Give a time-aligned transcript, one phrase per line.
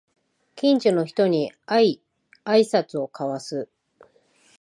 [0.55, 2.01] 近所の人に会い
[2.43, 3.69] あいさつを交わす